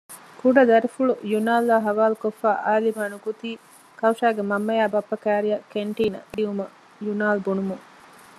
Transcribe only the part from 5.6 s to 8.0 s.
ކެންޓީނަށް ދިޔުމަށް ޔުނާލް ބުނުމުން